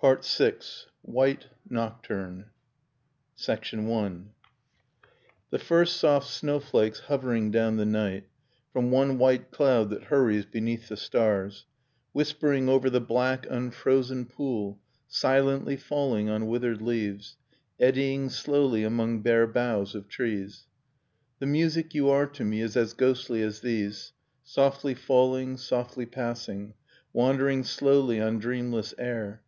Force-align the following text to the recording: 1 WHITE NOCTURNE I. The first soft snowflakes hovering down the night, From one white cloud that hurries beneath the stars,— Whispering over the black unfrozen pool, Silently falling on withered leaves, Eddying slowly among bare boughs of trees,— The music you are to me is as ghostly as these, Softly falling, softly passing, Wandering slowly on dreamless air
1 0.00 0.18
WHITE 1.02 1.46
NOCTURNE 1.68 2.46
I. 3.48 4.04
The 5.50 5.58
first 5.58 5.96
soft 5.96 6.26
snowflakes 6.28 7.00
hovering 7.00 7.50
down 7.50 7.76
the 7.76 7.84
night, 7.86 8.24
From 8.72 8.90
one 8.92 9.18
white 9.18 9.50
cloud 9.50 9.90
that 9.90 10.04
hurries 10.04 10.46
beneath 10.46 10.88
the 10.88 10.96
stars,— 10.96 11.64
Whispering 12.12 12.68
over 12.68 12.88
the 12.90 13.00
black 13.00 13.46
unfrozen 13.50 14.24
pool, 14.26 14.80
Silently 15.08 15.76
falling 15.76 16.28
on 16.28 16.46
withered 16.46 16.80
leaves, 16.82 17.36
Eddying 17.80 18.30
slowly 18.30 18.84
among 18.84 19.22
bare 19.22 19.46
boughs 19.48 19.94
of 19.96 20.08
trees,— 20.08 20.66
The 21.40 21.46
music 21.46 21.92
you 21.94 22.08
are 22.08 22.26
to 22.26 22.44
me 22.44 22.60
is 22.62 22.76
as 22.76 22.94
ghostly 22.94 23.42
as 23.42 23.60
these, 23.60 24.12
Softly 24.44 24.94
falling, 24.94 25.56
softly 25.56 26.06
passing, 26.06 26.74
Wandering 27.12 27.62
slowly 27.64 28.20
on 28.20 28.38
dreamless 28.38 28.94
air 28.96 29.42